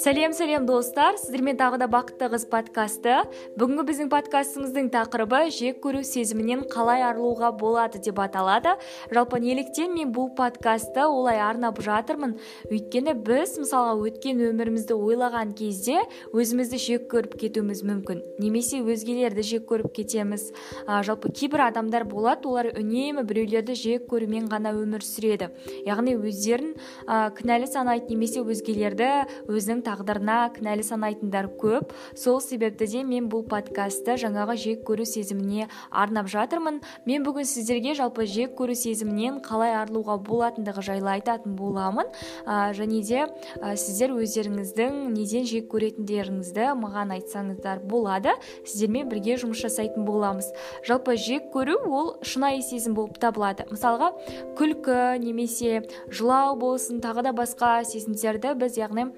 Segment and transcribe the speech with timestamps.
[0.00, 1.18] сәлем сәлем достар.
[1.20, 3.18] Сіздермен тағы да бақытты қыз подкасты.
[3.60, 8.78] Бүгінгі біздің подкастымыздың тақырыбы жек көру сезімінен қалай арылуға болады деп аталады.
[9.12, 12.38] Жалпы неліктен мен бұл подкастты олай арнап жатырмын?
[12.70, 15.98] Өйткені біз мысалға өткен өмірімізді ойлаған кезде
[16.32, 18.24] өзімізді жек көріп кетуіміз мүмкін.
[18.40, 20.48] Немесе өзгелерді жек көріп кетеміз.
[20.86, 25.52] А, жалпы кейбір адамдар болады олар үнемі біреулерді жек көрумен ғана өмір сүреді.
[25.84, 26.72] Яғни өздерін
[27.04, 29.12] ә, кінәлі санайды немесе өзгелерді
[29.50, 31.92] өзінің тағдырына кінәлі санайтындар көп.
[32.14, 36.80] Сол себепті де мен бұл подкастты жаңағы жек көру сезіміне арнап жатырмын.
[37.06, 42.10] Мен бүгін сіздерге жалпы жек көру сезімінен қалай арылуға болатындығы жайлы айтатын боламын.
[42.46, 48.36] Ә, және де ә, сіздер өздеріңіздің неден жек көретіндеріңізді маған айтсаңыздар болады.
[48.64, 50.52] Сіздермен бірге жұмыс жасайтын боламыз.
[50.86, 53.66] Жалпы жек көру ол шынайы сезім болып табылады.
[53.72, 54.12] Мысалға
[54.58, 59.10] күлкі немесе жылау болсын тағы да басқа сезімдерді біз яғни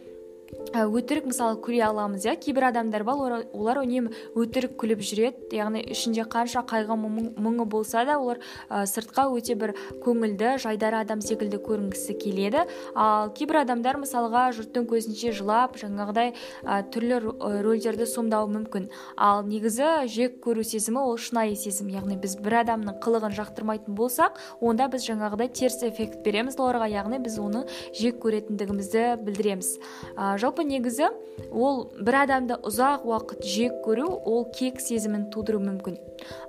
[0.73, 2.35] өтірік мысалы күле аламыз иә?
[2.41, 5.57] Кейбір адамдар бар олар үнемі өтірік күліп жүреді.
[5.57, 11.21] Яғни ішінде қанша қайғы мұңы болса да олар ә, сыртқа өте бір көңілді жайдары адам
[11.21, 12.65] секілді көрінгісі келеді.
[12.95, 16.33] Ал кейбір адамдар мысалға жұрттың көзінше жылап жаңағыдай
[16.65, 17.21] ә, түрлі
[17.65, 18.89] рөлдерді сомдауы мүмкін.
[19.17, 21.93] Ал негізі жек көру сезімі ол шынайы сезім.
[21.93, 27.21] Яғни біз бір адамның қылығын жақтырмайтын болсақ онда біз жаңағыдай теріс эффект береміз оларға яғни
[27.25, 29.77] біз оны жек көретіндігімізді білдіреміз.
[30.17, 31.11] Ә, жалпы негізі
[31.51, 35.99] ол бір адамды ұзақ уақыт жек көру ол кек сезімін тудыруы мүмкін.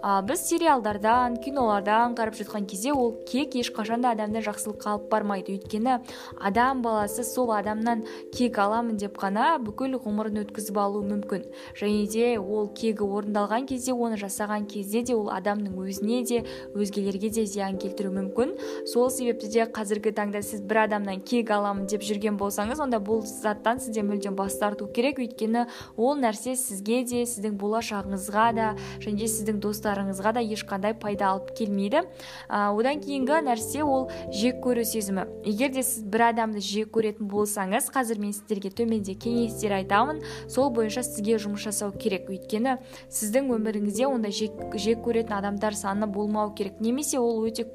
[0.02, 5.58] А, біз сериалдардан кинолардан қарап жатқан кезде ол кек ешқашан да адамды жақсылыққа алып бармайды.
[5.58, 6.00] Өйткені
[6.40, 8.04] адам баласы сол адамнан
[8.36, 11.48] кек аламын деп қана бүкіл ғұмырын өткізіп алуы мүмкін.
[11.80, 16.44] Және де ол кегі орындалған кезде оны жасаған кезде де ол адамның өзіне де
[16.76, 18.56] өзгелерге де зиян келтіруі мүмкін.
[18.86, 23.24] Сол себепті де қазіргі таңда сіз бір адамнан кек аламын деп жүрген болсаңыз онда бұл
[23.26, 25.20] заттан сізде мүлдем бас тарту керек.
[25.20, 25.68] Өйткені
[25.98, 28.68] ол нәрсе сізге де сіздің болашағыңызға да
[29.04, 32.04] және де сіздің достарыңызға да ешқандай пайда алып келмейді.
[32.50, 35.28] Ә, одан кейінгі нәрсе ол жек көру сезімі.
[35.46, 40.24] Егер де сіз бір адамды жек көретін болсаңыз қазір мен сіздерге төменде кеңестер айтамын.
[40.48, 42.30] Сол бойынша сізге жұмыс жасау керек.
[42.32, 42.78] Өйткені
[43.12, 46.80] сіздің өміріңізде ондай жек, жек көретін адамдар саны болмау керек.
[46.82, 47.68] Немесе ол өте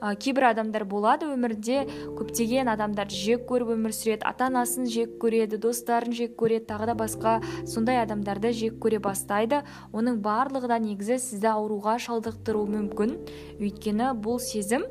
[0.00, 1.84] ә, кейбір адамдар болады өмірде
[2.18, 6.96] көптеген адамдар жек көріп өмір сүреді ата анасын жек көреді достарын жек көреді тағы да
[6.98, 7.36] басқа
[7.66, 9.62] сондай адамдарды жек көре бастайды.
[9.92, 13.16] Оның барлығы да негізі сізді ауруға шалдықтыруы мүмкін.
[13.60, 14.86] Өйткені бұл сезім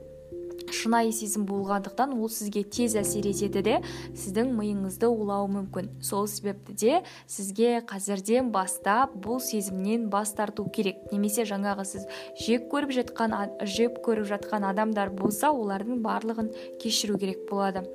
[0.71, 3.75] шынайы сезім болғандықтан ол сізге тез әсер етеді де
[4.15, 5.89] сіздің миыңызды улауы мүмкін.
[6.03, 10.99] Сол себепті де сізге қазірден бастап бұл сезімнен бас тарту керек.
[11.11, 12.07] Немесе жаңағы сіз
[12.45, 13.35] жек көріп жатқан
[13.67, 16.51] жек көріп жатқан адамдар болса олардың барлығын
[16.81, 17.85] кешіру керек болады.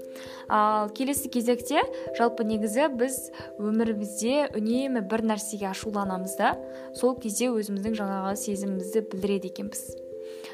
[0.49, 1.83] Ал келесі кезекте
[2.19, 3.21] жалпы негізі біз
[3.61, 6.57] өмірімізде үнемі бір нәрсеге ашуланамыз да
[6.97, 10.08] сол кезде өзіміздің жаңағы сезімімізді білдіреді екенбіз.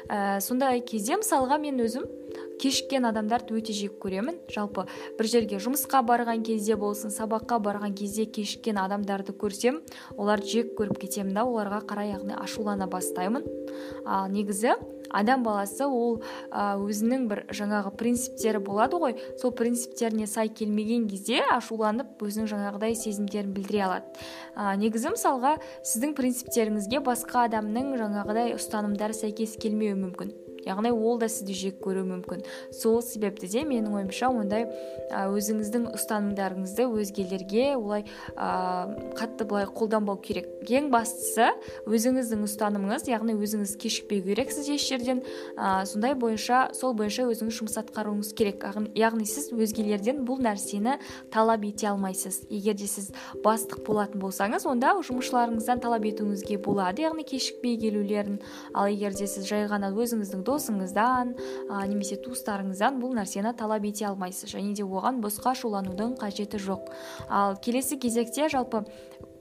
[0.09, 2.05] Ә, сондай кезде мысалға мен өзім
[2.61, 4.37] кешіккен адамдарды өте жек көремін.
[4.51, 4.85] Жалпы
[5.17, 9.81] бір жерге жұмысқа барған кезде болсын сабаққа барған кезде кешіккен адамдарды көрсем
[10.17, 13.45] оларды жек көріп кетемін да оларға қарай яғни ашулана бастаймын.
[14.05, 14.75] Ал негізі
[15.15, 16.21] адам баласы ол
[16.51, 19.17] өзінің бір жаңағы принциптері болады ғой.
[19.41, 24.25] Сол принциптеріне сай келмеген кезде ашуланып өзінің жаңағыдай сезімдерін білдіре алады.
[24.55, 30.35] Ә, негізі мысалға сіздің принциптеріңізге басқа адамның жаңағыдай ұстанымдары сәйкес келмеуі мүмкін.
[30.65, 32.43] Яғни ол да сізді жек көруі мүмкін.
[32.73, 34.67] Сол себепті де менің ойымша ондай
[35.11, 38.05] өзіңіздің ұстанымдарыңызды өзгелерге олай
[38.35, 40.49] ә, қатты былай қолданбау керек.
[40.65, 41.51] Ең бастысы
[41.85, 45.21] өзіңіздің ұстанымыңыз яғни өзіңіз кешікпеу керексіз еш жерден
[45.55, 48.65] ә, сондай бойынша сол бойынша өзіңіз жұмыс атқаруыңыз керек.
[48.97, 50.97] Яғни сіз өзгелерден бұл нәрсені
[51.33, 52.45] талап ете алмайсыз.
[52.49, 53.11] Егер де сіз
[53.45, 58.39] бастық болатын болсаңыз онда жұмысшыларыңыздан талап етуіңізге болады яғни кешікпей келулерін.
[58.73, 61.35] Ал егер де сіз жай ғана өзіңіздің досыңыздан
[61.69, 66.91] ә, немесе туыстарыңыздан бұл нәрсені талап ете алмайсыз және де оған босқа ашуланудың қажеті жоқ.
[67.29, 68.85] Ал келесі кезекте жалпы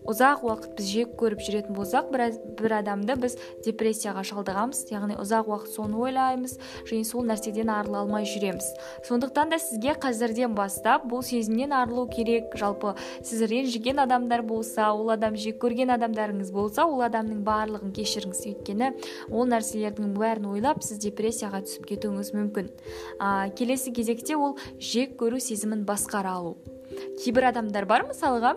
[0.05, 2.25] ұзақ уақыт біз жек көріп жүретін болсақ бір,
[2.59, 4.85] бір адамды біз депрессияға шалдығамыз.
[4.93, 6.59] Яғни ұзақ уақыт соны ойлаймыз
[6.91, 8.69] және сол нәрседен арыла алмай жүреміз.
[9.09, 12.53] Сондықтан да сізге қазірден бастап бұл сезімнен арылу керек.
[12.61, 18.45] Жалпы сіз ренжіген адамдар болса ол адам жек көрген адамдарыңыз болса ол адамның барлығын кешіріңіз.
[18.53, 18.93] Өйткені
[19.33, 22.71] ол нәрселердің бәрін ойлап сіз депрессияға түсіп кетуіңіз мүмкін.
[23.19, 26.57] А, келесі кезекте ол жек көру сезімін басқара алу.
[27.25, 28.57] Кейбір адамдар бар мысалға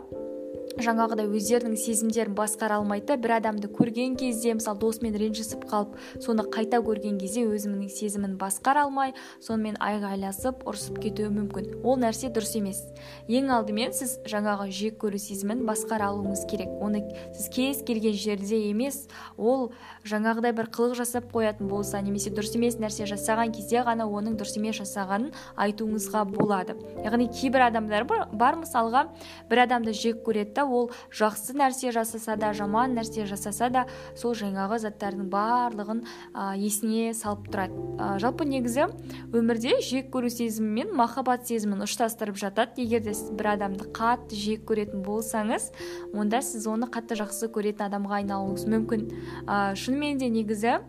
[0.77, 6.81] жаңағыдай өздерінің сезімдерін басқара алмайды бір адамды көрген кезде мысалы досымен ренжісіп қалып соны қайта
[6.85, 11.71] көрген кезде өзінің сезімін басқара алмай сонымен айғайласып ұрысып кетуі мүмкін.
[11.81, 12.83] Ол нәрсе дұрыс емес.
[13.27, 16.69] Ең алдымен сіз жаңағы жек көру сезімін басқара алуыңыз керек.
[16.83, 17.01] Оны
[17.33, 19.71] сіз кез келген жерде емес ол
[20.05, 24.57] жаңағыдай бір қылық жасап қоятын болса немесе дұрыс емес нәрсе жасаған кезде ғана оның дұрыс
[24.59, 26.77] емес жасағанын айтуыңызға болады.
[27.05, 29.07] Яғни кейбір адамдар бар мысалға
[29.49, 34.79] бір адамды жек көреді ол жақсы нәрсе жасаса да жаман нәрсе жасаса да сол жаңағы
[34.81, 37.77] заттардың барлығын ә, есіне салып тұрады.
[37.97, 38.87] Ә, жалпы негізі
[39.35, 42.81] өмірде жек көру сезімі мен махаббат сезімін ұштастырып жатады.
[42.81, 45.71] Егер де сіз бір адамды қатты жек көретін болсаңыз
[46.13, 49.09] онда сіз оны қатты жақсы көретін адамға айналуыңыз мүмкін.
[49.45, 50.79] Ә, шынымен де негізі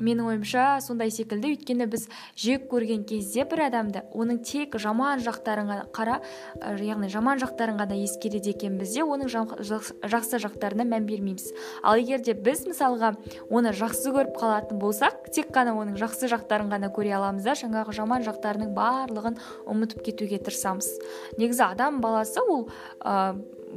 [0.00, 2.08] менің ойымша сондай секілді өйткені біз
[2.38, 6.20] жек көрген кезде бір адамды оның тек жаман жақтарын қара
[6.80, 11.50] яғни жаман жақтарын ғана ескереді екенбіз де оның жақсы жақтарына мән бермейміз.
[11.82, 13.14] Ал егер де біз мысалға
[13.50, 17.94] оны жақсы көріп қалатын болсақ тек қана оның жақсы жақтарын ғана көре аламыз да жаңағы
[17.96, 19.38] жаман жақтарының барлығын
[19.70, 20.90] ұмытып кетуге тырысамыз.
[21.38, 22.68] Негізі адам баласы ол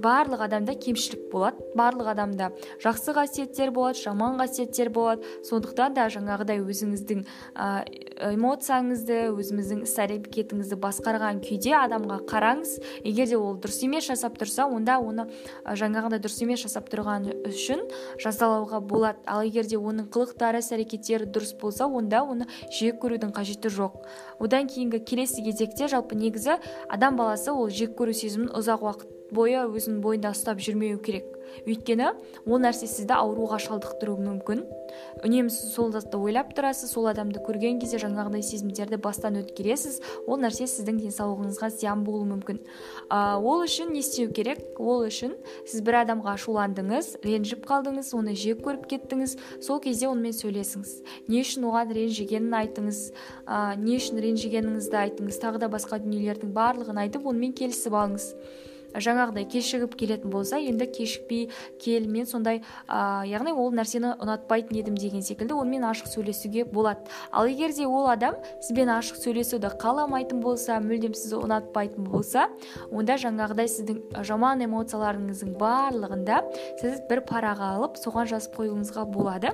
[0.02, 2.52] барлық адамда кемшілік болады барлық адамда
[2.84, 5.26] жақсы қасиеттер болады жаман қасиеттер болады.
[5.48, 7.24] Сондықтан да жаңағыдай өзіңіздің
[8.34, 12.78] эмоцияңызды өзіңіздің іс әрекетіңізді басқарған күйде адамға қараңыз.
[13.04, 15.28] Егер де ол дұрыс емес жасап тұрса онда оны
[15.66, 17.84] жаңағыдай дұрыс емес жасап тұрған үшін
[18.24, 19.22] жазалауға болады.
[19.26, 24.02] Ал егер де оның қылықтары іс әрекеттері дұрыс болса онда оны жек көрудің қажеті жоқ.
[24.40, 26.58] Одан кейінгі келесі кезекте жалпы негізі
[26.90, 31.33] адам баласы ол жек көру сезімін ұзақ уақыт бойы өзінің бойында ұстап жүрмеу керек.
[31.68, 32.12] Өйткені
[32.45, 34.63] ол нәрсе сізді ауруға шалдықтыруы мүмкін.
[35.25, 40.39] Үнемі сіз сол затты ойлап тұрасыз сол адамды көрген кезде жаңағыдай сезімдерді бастан өткересіз ол
[40.41, 42.59] нәрсе сіздің денсаулығыңызға зиян болуы мүмкін.
[43.09, 44.62] Ә, ол үшін не істеу керек?
[44.77, 45.35] Ол үшін
[45.65, 50.94] сіз бір адамға ашуландыңыз ренжіп қалдыңыз оны жек көріп кеттіңіз сол кезде онымен сөйлесіңіз.
[51.31, 53.03] Не үшін оған ренжігенін айтыңыз
[53.47, 58.33] ә, не үшін ренжігеніңізді айтыңыз тағы да басқа дүниелердің барлығын айтып онымен келісіп алыңыз.
[58.95, 61.50] Жаңағыдай кешігіп келетін болса енді кешікпей
[61.81, 67.07] кел мен сондай ә, яғни ол нәрсені ұнатпайтын едім деген секілді онымен ашық сөйлесуге болады.
[67.31, 72.48] Ал егер де ол адам сізбен ашық сөйлесуді қаламайтын болса мүлдем сізді ұнатпайтын болса
[72.92, 76.42] онда жаңағыдай сіздің жаман эмоцияларыңыздың барлығында
[76.81, 79.54] сіз бір параға алып соған жазып қоюыңызға болады.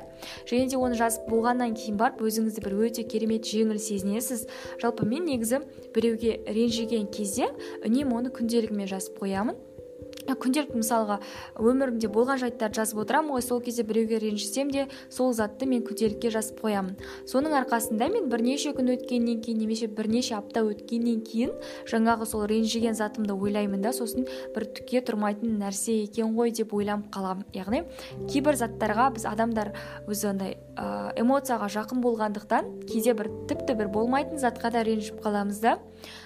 [0.49, 4.47] Және де оны жазып болғаннан кейін барып өзіңізді бір өте керемет жеңіл сезінесіз.
[4.81, 5.63] Жалпы мен негізі
[5.95, 7.49] біреуге ренжіген кезде
[7.83, 9.72] үнемі оны күнделігіме жазып қоямын қоямын
[10.23, 11.19] күнделікті мысалға
[11.59, 16.31] өмірімде болған жайттарды жазып отырамын ғой сол кезде біреуге ренжісем де сол затты мен күнделікке
[16.33, 16.95] жазып қоямын.
[17.29, 21.53] Соның арқасында мен бірнеше күн өткеннен кейін немесе бірнеше апта өткеннен кейін
[21.91, 27.11] жаңағы сол ренжіген затымды ойлаймын да сосын бір түкке тұрмайтын нәрсе екен ғой деп ойланып
[27.13, 27.47] қаламын.
[27.53, 27.83] Яғни
[28.31, 29.73] кейбір заттарға біз адамдар
[30.07, 30.57] өзі андай
[31.19, 35.77] эмоцияға жақын болғандықтан кейде бір тіпті бір болмайтын затқа да ренжіп қаламыз да.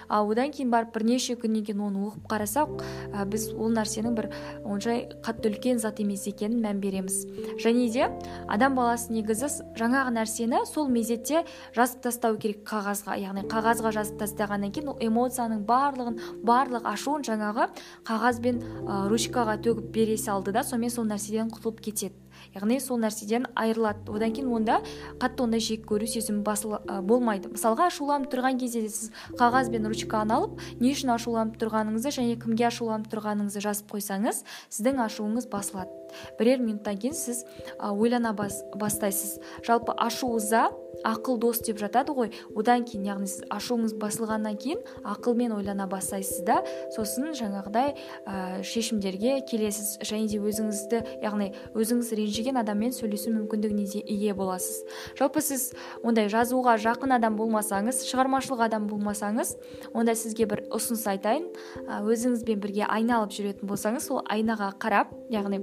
[0.08, 2.80] Ал одан кейін барып бірнеше күннен кейін оны оқып қарасақ
[3.12, 4.28] ә, біз ол нәрсенің бір
[4.66, 7.24] оншай қатты үлкен зат емес екенін мән береміз.
[7.62, 8.10] Және де
[8.46, 9.48] адам баласы негізі
[9.78, 11.44] жаңағы нәрсені сол мезетте
[11.76, 13.16] жазып тастау керек қағазға.
[13.22, 17.70] Яғни қағазға жазып тастағаннан кейін ол эмоцияның барлығын барлық ашуын жаңағы
[18.08, 18.62] қағаз бен
[19.10, 22.14] ручкаға төгіп бере салды да сонымен сол нәрседен құтылып кетеді.
[22.58, 24.04] Яғни сол нәрседен айырылады.
[24.10, 24.80] Одан кейін онда
[25.22, 27.52] қатты ондай жек көру сезімі басыл, болмайды.
[27.54, 32.38] Мысалға ашуланып тұрған кезде де сіз қағаз бен ручканы алып не үшін ашуланып тұрғаныңызды және
[32.42, 35.94] кімге ашуланып тұрғаныңызды жазып қойсаңыз сіздің ашуыңыз басылады.
[36.38, 37.44] Бірер минуттан кейін сіз
[37.78, 39.38] ойлана бас, бастайсыз.
[39.66, 40.68] Жалпы ашу ыза
[41.06, 42.32] ақыл дос деп жатады ғой.
[42.56, 46.60] Одан кейін яғни сіз ашуыңыз басылғаннан кейін ақылмен ойлана бастайсыз да
[46.94, 47.94] сосын жаңағыдай
[48.26, 49.98] ә, шешімдерге келесіз.
[50.02, 54.82] Және де өзіңізді яғни өзіңіз ренжіген адаммен сөйлесу мүмкіндігіне ие боласыз.
[55.18, 55.70] Жалпы сіз
[56.02, 59.54] ондай жазуға жақын адам болмасаңыз шығармашылық адам болмасаңыз
[59.94, 61.46] онда сізге бір ұсыныс айтайын.
[61.86, 65.62] Өзіңізбен бірге айналып жүретін болсаңыз сол айнаға қарап яғни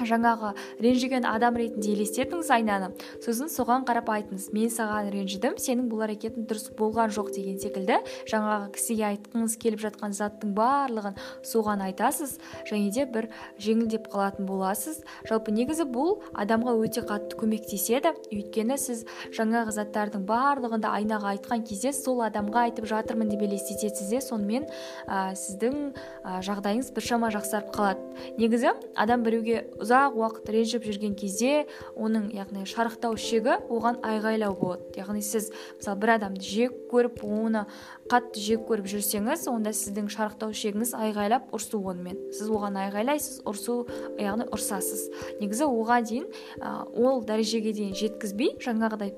[0.00, 2.90] жаңағы ренжіген адам ретінде елестетіңіз айнаны.
[3.24, 8.00] Сосын соған қарап айтыңыз мен саған ренжідім сенің бұл әрекетің дұрыс болған жоқ деген секілді.
[8.30, 12.38] Жаңағы кісіге айтқыңыз келіп жатқан заттың барлығын соған айтасыз
[12.70, 13.28] және де бір
[13.62, 15.02] жеңілдеп қалатын боласыз.
[15.28, 18.14] Жалпы негізі бұл адамға өте қатты көмектеседі.
[18.34, 24.10] Өйткені сіз жаңағы заттардың барлығын да айнаға айтқан кезде сол адамға айтып жатырмын деп елестетесіз
[24.10, 24.66] де сонымен
[25.06, 28.02] ә, сіздің ә, жағдайыңыз біршама жақсарып қалады.
[28.38, 34.88] Негізі адам біреуге ұзақ уақыт ренжіп жүрген кезде оның яғни шарықтау шегі оған айғайлау болады.
[34.98, 37.66] Яғни сіз мысалы бір адамды жек көріп оны
[38.10, 42.18] қатты жек көріп жүрсеңіз онда сіздің шарықтау шегіңіз айғайлап ұрсу онымен.
[42.34, 43.84] Сіз оған айғайлайсыз ұрсу
[44.20, 45.08] яғни ұрсасыз.
[45.40, 46.28] Негізі оған дейін
[46.60, 49.14] ә, ол дәрежеге дейін жеткізбей жаңағыдай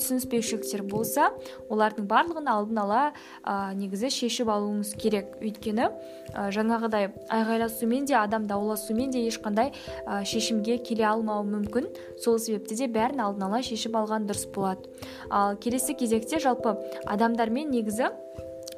[0.00, 1.30] түсініспеушіліктер болса
[1.72, 3.02] олардың барлығын алдын ала
[3.42, 5.36] ә, негізі шешіп алуыңыз керек.
[5.42, 9.72] Өйткені ә, жаңағыдай айғайласумен де адам дауласумен де ешқандай
[10.04, 11.90] ә, шешімге келе алмауы мүмкін.
[12.22, 14.88] Сол себепті де бәрін алдын ала шешіп алған дұрыс болады.
[15.30, 16.76] Ал келесі кезекте жалпы
[17.06, 18.12] адамдармен негізі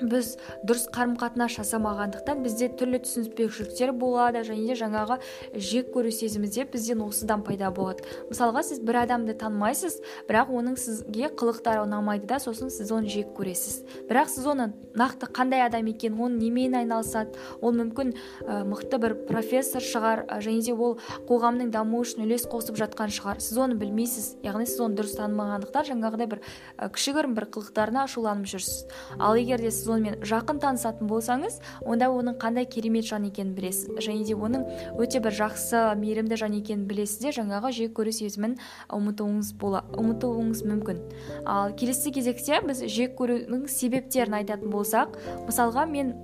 [0.01, 0.35] біз
[0.67, 5.19] дұрыс қарым қатынас жасамағандықтан бізде түрлі түсініспеушіліктер болады және де жаңағы
[5.55, 8.05] жек көру сезімі де бізден осыдан пайда болады.
[8.31, 13.33] Мысалға сіз бір адамды танымайсыз бірақ оның сізге қылықтары ұнамайды да сосын сіз оны жек
[13.37, 13.83] көресіз.
[14.09, 19.15] Бірақ сіз оны нақты қандай адам екенін оның немен айналысады ол мүмкін ә, мықты бір
[19.29, 23.43] профессор шығар және де ол қоғамның дамуы үшін үлес қосып жатқан шығар.
[23.43, 26.43] Сіз оны білмейсіз яғни сіз оны дұрыс танымағандықтан жаңағыдай бір
[26.77, 28.89] ә, кішігірім бір қылықтарына ашуланып жүрсіз.
[29.19, 33.91] Ал егер де сіз онымен жақын танысатын болсаңыз онда оның қандай керемет жан екенін білесіз.
[34.05, 34.67] Және де оның
[35.01, 38.59] өте бір жақсы мейірімді жан екенін білесіз де жаңағы жек көру сезімін
[38.93, 41.03] ұмытуыңыз бола ұмытуыңыз мүмкін.
[41.47, 46.15] Ал келесі кезекте біз жек көрудің себептерін айтатын болсақ мысалға мен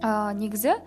[0.00, 0.78] ә, негізі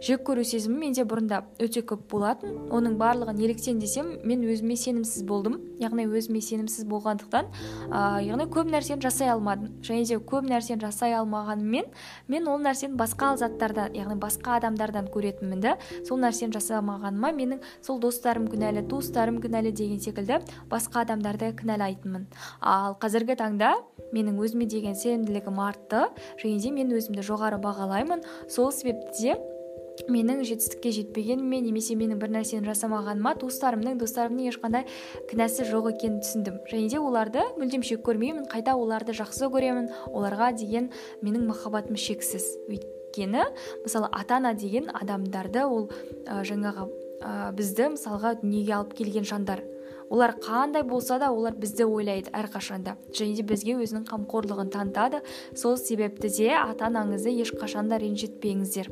[0.00, 2.56] жек көру сезімі менде бұрында өте көп болатын.
[2.72, 5.58] Оның барлығы неліктен десем мен өзіме сенімсіз болдым.
[5.80, 7.50] Яғни өзіме сенімсіз болғандықтан
[7.88, 9.76] ә, яғни көп нәрсені жасай алмадым.
[9.84, 11.88] Және де көп нәрсені жасай алмағаныммен
[12.28, 15.76] мен ол нәрсені басқа заттардан яғни басқа адамдардан көретінмін да.
[16.08, 20.40] Сол нәрсені жасамағаныма менің сол достарым кінәлі туыстарым кінәлі деген секілді
[20.72, 22.26] басқа адамдарды кінәлайтынмын.
[22.60, 23.76] Ал қазіргі таңда
[24.12, 26.08] менің өзіме деген сенімділігім артты.
[26.42, 28.24] Және де мен өзімді жоғары бағалаймын.
[28.48, 29.59] Сол себепті де
[30.08, 34.86] менің жетістікке жетпегеніме немесе менің бір нәрсені жасамағаныма туыстарымның достарымның ешқандай
[35.30, 36.60] кінәсі жоқ екенін түсіндім.
[36.70, 40.90] Және де оларды мүлдем шек көрмеймін қайта оларды жақсы көремін оларға деген
[41.24, 42.46] менің махаббатым шексіз.
[42.70, 43.44] Өйткені
[43.84, 45.90] мысалы ата ана деген адамдарды ол
[46.26, 46.88] ә, жаңағы
[47.20, 49.64] ә, бізді мысалға дүниеге алып келген жандар.
[50.10, 52.96] Олар қандай болса да олар бізді ойлайды әрқашанда.
[53.14, 55.22] Және де бізге өзінің қамқорлығын танытады
[55.54, 58.90] сол себепті де ата анаңызды ешқашан да ренжітпеңіздер.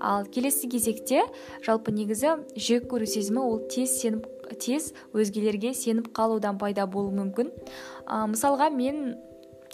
[0.00, 1.26] Ал келесі кезекте
[1.66, 4.28] жалпы негізі жек көру сезімі ол тез сеніп
[4.62, 7.50] тез өзгелерге сеніп қалудан пайда болуы мүмкін.
[8.06, 9.18] Ә, мысалға мен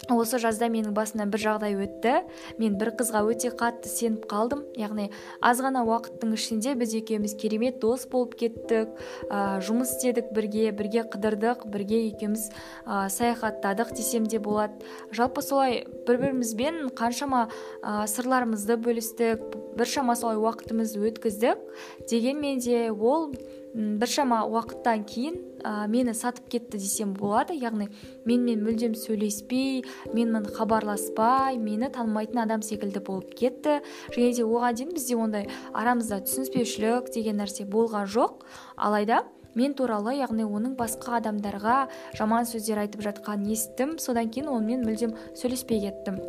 [0.05, 2.13] осы жазда менің басымнан бір жағдай өтті.
[2.61, 4.63] Мен бір қызға өте қатты сеніп қалдым.
[4.77, 5.09] Яғни
[5.41, 8.93] аз ғана уақыттың ішінде біз екеуміз керемет дос болып кеттік
[9.29, 12.49] ә, жұмыс істедік бірге бірге қыдырдық бірге екеуміз
[12.85, 14.77] ә, саяхаттадық десем де болады.
[15.11, 17.47] Жалпы солай бір бірімізбен қаншама
[17.81, 19.43] ә, сырларымызды бөлістік
[19.77, 21.61] біршама солай уақытымызды өткіздік.
[22.09, 23.31] Дегенмен де ол
[23.73, 27.55] біршама уақыттан кейін ә, мені сатып кетті десем болады.
[27.57, 27.89] Яғни
[28.25, 29.83] менімен мүлдем сөйлеспей
[30.13, 33.81] менімен хабарласпай мені танымайтын адам секілді болып кетті.
[34.15, 38.47] Және де оған дейін бізде ондай арамызда түсініспеушілік деген нәрсе болған жоқ.
[38.77, 39.25] Алайда
[39.57, 41.77] мен туралы яғни оның басқа адамдарға
[42.17, 43.97] жаман сөздер айтып жатқанын естідім.
[43.99, 46.21] Содан кейін онымен мүлдем сөйлеспей кеттім.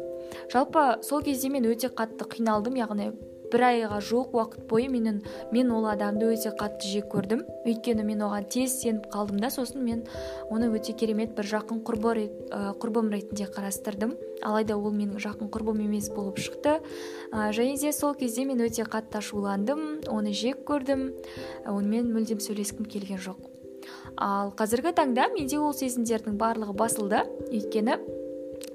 [0.53, 2.77] Жалпы сол кезде мен өте қатты қиналдым.
[2.81, 3.13] Яғни
[3.53, 5.21] бір айға жуық уақыт бойы менің
[5.53, 7.45] мен ол адамды өте қатты жек көрдім.
[7.67, 10.05] Өйткені мен оған тез сеніп қалдым да сосын мен
[10.51, 12.29] оны өте керемет бір жақын құрбы
[12.81, 14.17] құрбым ретінде қарастырдым.
[14.43, 16.79] Алайда ол менің жақын құрбым емес болып шықты.
[17.33, 21.11] Ә, және де сол кезде мен өте қатты ашуландым оны жек көрдім
[21.67, 23.41] онымен мүлдем сөйлескім келген жоқ.
[24.17, 27.25] Ал қазіргі таңда менде ол сезімдердің барлығы басылды.
[27.51, 27.99] Өйткені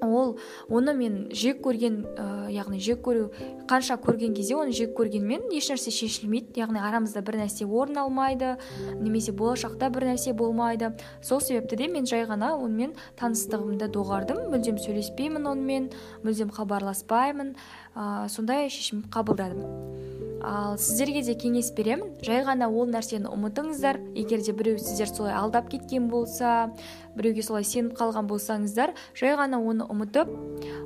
[0.04, 0.36] ол
[0.68, 3.30] оны мен жек көрген ә, яғни жек көру
[3.70, 6.60] қанша көрген кезде оны жек көргенмен ешнәрсе шешілмейді.
[6.60, 8.54] Яғни арамызда бір нәрсе орын алмайды
[9.00, 10.92] немесе болашақта бір нәрсе болмайды.
[11.22, 14.48] Сол себепті де мен жай ғана онымен таныстығымды доғардым.
[14.52, 15.90] Мүлдем сөйлеспеймін онымен
[16.24, 17.54] мүлдем хабарласпаймын.
[17.94, 20.03] Ә, сондай шешім қабылдадым.
[20.44, 24.00] Ал сіздерге де кеңес беремін жай ғана ол нәрсені ұмытыңыздар.
[24.14, 26.70] Егер де біреу сіздер солай алдап кеткен болса
[27.16, 30.28] біреуге солай сеніп қалған болсаңыздар жай ғана оны ұмытып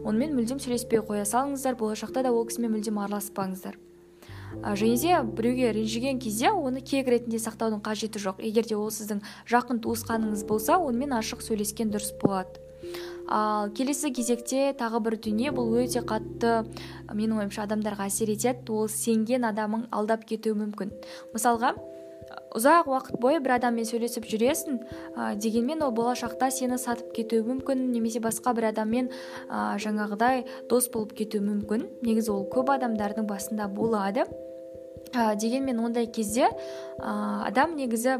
[0.04, 1.74] онымен мүлдем сөйлеспей қоя салыңыздар.
[1.80, 3.74] Болашақта да ол кісімен мүлдем араласпаңыздар.
[4.62, 8.40] Және де біреуге ренжіген кезде оны кек ретінде сақтаудың қажеті жоқ.
[8.40, 12.67] Егер де ол сіздің жақын туысқаныңыз болса онымен ашық сөйлескен дұрыс болады.
[13.28, 16.64] Ал келесі кезекте тағы бір дүние бұл өте қатты
[17.12, 18.72] менің ойымша адамдарға әсер етеді.
[18.72, 20.92] Ол сенген адамың алдап кетуі мүмкін.
[21.34, 21.74] Мысалға
[22.56, 24.78] ұзақ уақыт бойы бір адаммен сөйлесіп жүресің
[25.16, 29.10] ә, дегенмен ол болашақта сені сатып кетуі мүмкін немесе басқа бір адаммен
[29.48, 31.86] ә, жаңағыдай дос болып кетуі мүмкін.
[32.04, 34.26] Негізі ол көп адамдардың басында болады
[35.12, 38.18] ә, дегенмен ондай кезде ә, адам негізі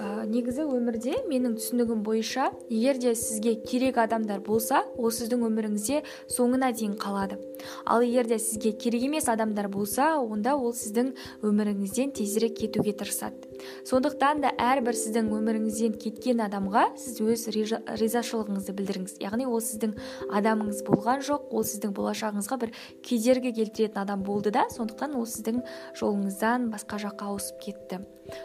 [0.00, 6.00] ә, негізі өмірде менің түсінігім бойынша егер де сізге керек адамдар болса ол сіздің өміріңізде
[6.32, 7.36] соңына дейін қалады.
[7.84, 11.12] Ал егер де сізге керек емес адамдар болса онда ол сіздің
[11.44, 13.49] өміріңізден тезірек кетуге тырысады.
[13.88, 19.16] Сондықтан да әрбір сіздің өміріңізден кеткен адамға сіз өз ризашылығыңызды білдіріңіз.
[19.24, 19.96] Яғни ол сіздің
[20.38, 22.74] адамыңыз болған жоқ ол сіздің болашағыңызға бір
[23.06, 25.60] кедергі келтіретін адам болды да сондықтан ол сіздің
[26.00, 28.02] жолыңыздан басқа жаққа ауысып кетті.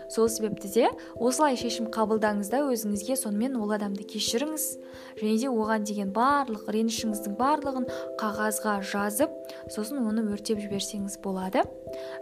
[0.10, 4.66] Сол себепті де осылай шешім қабылдаңыз да өзіңізге сонымен ол адамды кешіріңіз.
[5.20, 7.86] Және де оған деген барлық ренішіңіздің барлығын
[8.18, 9.36] қағазға жазып
[9.70, 11.68] сосын оны өртеп жіберсеңіз болады.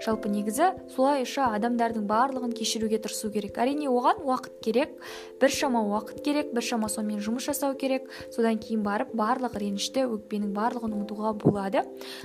[0.04, 2.52] Жалпы негізі солайша адамдардың барлығын
[2.84, 3.58] кешіруге тырысу керек.
[3.58, 4.92] Әрине оған уақыт керек
[5.40, 8.10] біршама уақыт керек біршама сонымен жұмыс жасау керек.
[8.32, 11.84] Содан кейін барып барлық ренішті өкпенің барлығын ұмытуға болады.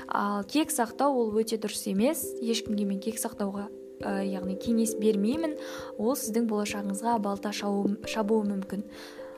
[0.09, 2.25] Ал кек сақтау ол өте дұрыс емес.
[2.43, 3.69] Ешкімге мен кек сақтауға
[4.03, 5.57] ә, яғни кеңес бермеймін.
[5.99, 8.85] Ол сіздің болашағыңызға балта шабуы мүмкін.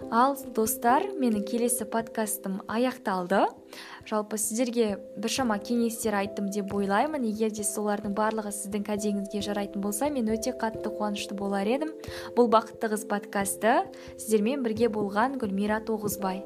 [0.09, 3.45] Ал достар менің келесі подкастым аяқталды.
[4.09, 7.27] Жалпы сіздерге біршама кеңестер айттым деп ойлаймын.
[7.29, 11.93] Егер де солардың барлығы сіздің кәдеңізге жарайтын болса мен өте қатты қуанышты болар едім.
[12.37, 13.77] Бұл бақытты қыз подкасты
[14.17, 16.43] сіздермен бірге болған гүлмира тоғызбай.